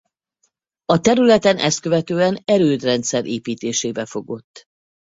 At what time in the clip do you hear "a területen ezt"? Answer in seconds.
0.85-1.79